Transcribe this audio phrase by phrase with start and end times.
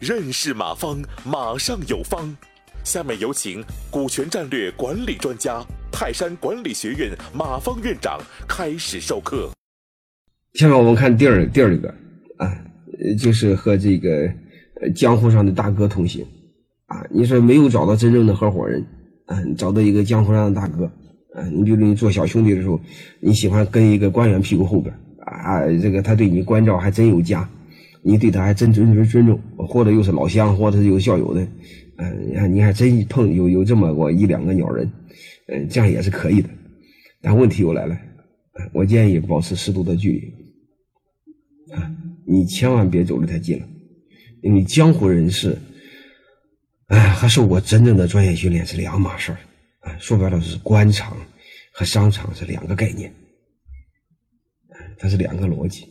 [0.00, 2.36] 认识马方，马上有方。
[2.82, 9.48] 下面有请股权战略管理专家、泰山管理学院马方院长开始授课。
[10.54, 11.88] 下面我们看第二第二个
[12.38, 12.52] 啊，
[13.16, 14.28] 就是和这个
[14.96, 16.26] 江湖上的大哥同行
[16.86, 17.06] 啊。
[17.08, 18.84] 你说没有找到真正的合伙人
[19.26, 20.86] 啊，找到一个江湖上的大哥
[21.34, 21.46] 啊。
[21.48, 22.80] 你比如你做小兄弟的时候，
[23.20, 24.92] 你喜欢跟一个官员屁股后边
[25.26, 27.48] 啊，这个他对你关照还真有加，
[28.02, 31.46] 你对他还真尊尊尊重，或者又是老乡，或者是有校友的，
[31.96, 34.90] 嗯、你还真碰有有这么过一两个鸟人，
[35.48, 36.48] 嗯、这样也是可以的。
[37.20, 37.96] 但问题又来了，
[38.72, 41.74] 我建议保持适度的距离。
[41.74, 41.90] 啊，
[42.26, 43.66] 你千万别走得太近了，
[44.42, 45.56] 因为江湖人士，
[46.88, 49.38] 哎，和受过真正的专业训练是两码事儿
[49.80, 49.96] 啊。
[49.98, 51.16] 说白了是官场
[51.72, 53.10] 和商场是两个概念，
[54.98, 55.86] 它是两个逻辑。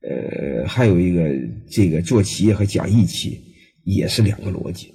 [0.00, 1.28] 呃，还有一个
[1.68, 3.42] 这个做企业和讲义气
[3.84, 4.88] 也是两个逻辑，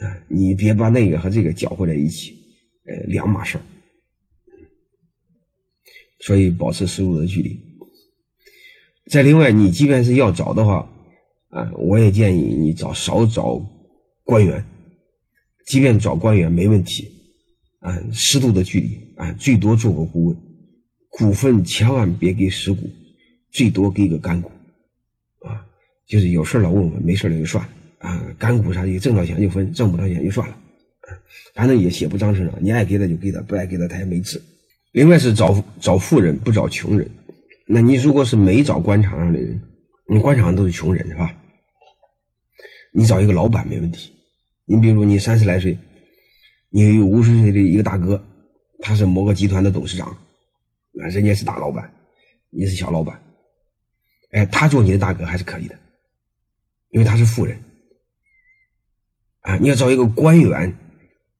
[0.00, 2.32] 啊，你别把那个和这个搅和在一起，
[2.86, 3.60] 呃，两码事儿。
[6.20, 7.60] 所以保持适度的距离。
[9.10, 10.88] 再另外，你即便是要找的话，
[11.48, 13.60] 啊，我也建议你找少找
[14.22, 14.64] 官员，
[15.66, 17.08] 即便找官员没问题，
[17.80, 20.36] 啊，适度的距离，啊，最多做个顾问，
[21.12, 22.90] 股份千万别给实股，
[23.50, 24.50] 最多给个干股，
[25.40, 25.64] 啊，
[26.06, 27.62] 就是有事老问问，没事了就算，
[27.98, 30.56] 啊，干股啥的挣到钱就分，挣不到钱就算了，
[31.54, 34.40] 反正也写不章程上，你爱给他就给他，不爱给他他也没治。
[34.92, 37.08] 另外是找找富人，不找穷人。
[37.66, 39.60] 那你如果是没找官场上的人，
[40.08, 41.34] 你官场上都是穷人是吧？
[42.92, 44.12] 你找一个老板没问题。
[44.64, 45.76] 你比如你三十来岁，
[46.70, 48.22] 你有五十岁的一个大哥，
[48.80, 50.16] 他是某个集团的董事长，
[50.92, 51.92] 人家是大老板，
[52.50, 53.22] 你是小老板，
[54.32, 55.78] 哎，他做你的大哥还是可以的，
[56.90, 57.62] 因为他是富人。
[59.40, 60.72] 啊，你要找一个官员，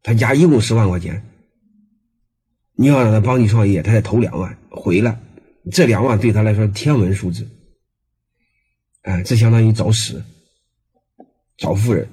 [0.02, 1.22] 他家一共十万块钱，
[2.74, 5.16] 你要让他帮你创业，他得投两万回来。
[5.70, 7.48] 这两万对他来说天文数字，
[9.02, 10.20] 啊，这相当于找死，
[11.56, 12.08] 找富人，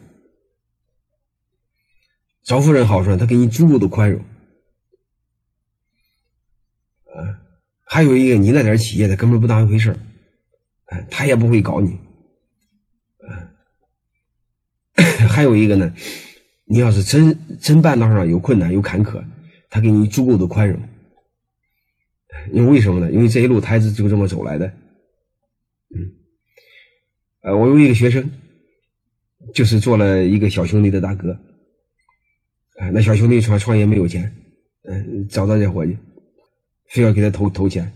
[2.43, 4.23] 找富人好处，他给你足够的宽容，
[7.91, 9.89] 还有一个你那点企业他根本不当一回事
[10.85, 11.97] 啊，他也不会搞你，
[15.27, 15.91] 还有一个呢，
[16.65, 19.23] 你要是真真半道上有困难有坎坷，
[19.71, 20.79] 他给你足够的宽容。
[22.53, 23.11] 因为为什么呢？
[23.11, 24.67] 因为这一路他是就这么走来的。
[25.95, 26.13] 嗯，
[27.41, 28.29] 呃，我有一个学生，
[29.53, 31.31] 就是做了一个小兄弟的大哥。
[32.77, 34.31] 啊，那小兄弟创创业没有钱，
[34.83, 35.97] 嗯，找到这伙计，
[36.89, 37.91] 非要给他投投钱，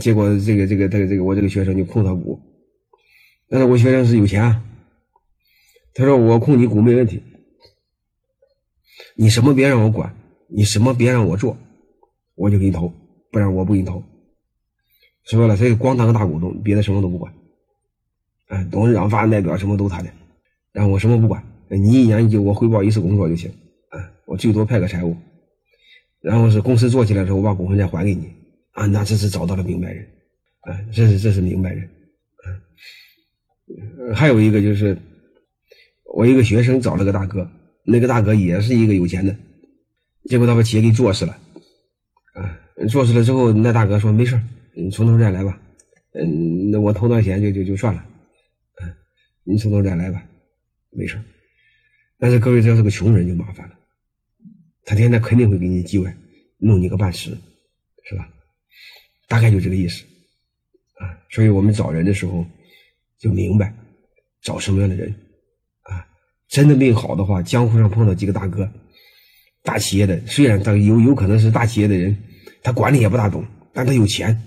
[0.00, 2.40] 结果这个这个这个这个我这个学生就控他股。
[3.48, 4.64] 但是我学生是有钱啊，
[5.94, 7.22] 他说我控你股没问题，
[9.16, 10.14] 你什么别让我管，
[10.48, 11.56] 你什么别让我做，
[12.36, 12.92] 我就给你投。
[13.32, 14.02] 不然我不给你投。
[15.24, 17.32] 说白了，他就光当个大股东，别的什么都不管。
[18.48, 20.10] 哎，董事长、法人代表什么都他的，
[20.72, 21.44] 然后我什么不管。
[21.68, 23.50] 你一年就我汇报一次工作就行。
[23.90, 25.16] 啊，我最多派个财务。
[26.22, 28.32] 然后是公司做起来之后，我把股份再还给你。
[28.72, 30.06] 啊，那这是找到了明白人。
[30.60, 31.88] 啊，这是这是明白人。
[32.44, 34.96] 啊，还有一个就是，
[36.14, 37.50] 我一个学生找了个大哥，
[37.84, 39.34] 那个大哥也是一个有钱的，
[40.24, 41.38] 结果他把企业给做死了。
[42.34, 42.58] 啊。
[42.88, 44.40] 做死了之后，那大哥说没事
[44.74, 45.60] 你从头再来吧。
[46.14, 48.02] 嗯，那我投点钱就就就算了。
[48.82, 48.88] 嗯，
[49.44, 50.24] 你从头再来吧，
[50.90, 51.20] 没事
[52.18, 53.74] 但是各位，这要是个穷人就麻烦了，
[54.84, 56.12] 他天天肯定会给你机会，
[56.58, 57.36] 弄你个半死，
[58.04, 58.28] 是吧？
[59.28, 60.04] 大概就这个意思。
[60.94, 62.44] 啊，所以我们找人的时候
[63.18, 63.74] 就明白
[64.42, 65.08] 找什么样的人。
[65.82, 66.06] 啊，
[66.48, 68.70] 真的命好的话，江湖上碰到几个大哥，
[69.62, 72.16] 大企业的，虽然他有有可能是大企业的人。
[72.62, 73.42] 他管理也不大懂，
[73.72, 74.38] 但他有钱，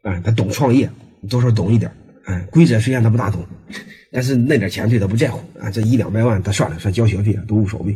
[0.00, 0.90] 啊，他懂创业，
[1.28, 1.92] 多少懂一点，
[2.24, 3.46] 哎，规则虽然他不大懂，
[4.10, 7.94] 但是那点钱对他不在乎，啊，这一两百万他算了，算交学费了都无所谓。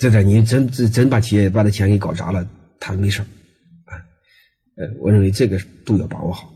[0.00, 2.48] 这点你真真真把企业把他钱给搞砸了，
[2.80, 3.20] 他没事
[3.84, 3.92] 啊，
[4.76, 6.50] 呃，我认为这个度要把握好，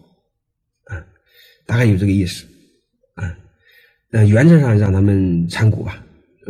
[0.85, 0.97] 啊，
[1.67, 2.47] 大概有这个意思，
[3.17, 3.37] 啊，
[4.11, 6.03] 那原则上让他们参股吧，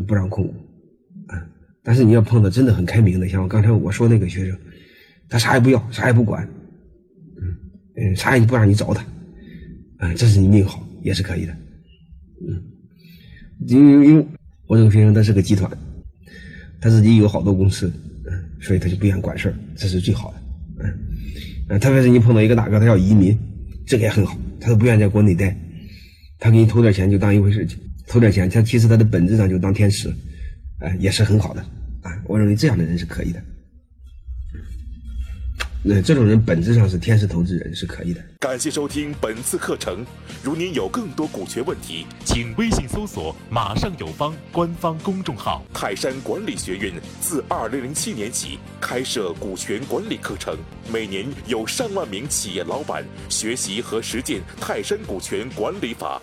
[0.06, 0.54] 不让控股，
[1.26, 1.44] 啊，
[1.82, 4.56] 但是你要碰到真的很开明的，像我刚才我说那个学生。
[5.28, 6.46] 他啥也不要，啥也不管，
[7.40, 7.56] 嗯
[7.96, 9.02] 嗯，啥也不让你找他，
[9.96, 11.52] 啊，这是你命好，也是可以的，
[12.46, 12.62] 嗯，
[13.66, 14.24] 因为因为
[14.68, 15.68] 我这个学生他是个集团，
[16.84, 17.90] 他自己有好多公司，
[18.26, 20.92] 嗯，所以他就不愿管事儿这是最好的，嗯，
[21.70, 23.34] 呃，特别是你碰到一个大哥，他要移民，
[23.86, 25.56] 这个也很好，他都不愿意在国内待，
[26.38, 30.12] 他给你投点钱就当一回事情，投点钱，他其实他的本质上就当天使，
[30.80, 31.62] 哎，也是很好的
[32.02, 32.12] 啊。
[32.26, 33.42] 我认为这样的人是可以的。
[35.86, 38.20] 那这种人本质上是天使投资人是可以的。
[38.40, 40.02] 感谢收听本次课程。
[40.42, 45.62] 如您有更多股权问题，请微信搜索“马上有方”官方公众号。
[45.74, 46.90] 泰山管理学院
[47.20, 50.56] 自二零零七年起开设股权管理课程，
[50.90, 56.18] 每年有上万名企业老板学习和实践泰山股权管理法。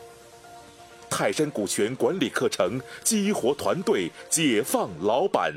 [1.08, 5.54] 泰山股权管理课程激活团队，解放老板。